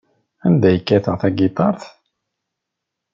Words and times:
Anda 0.45 0.67
ay 0.69 0.79
kkateɣ 0.81 1.15
tagiṭart? 1.21 1.81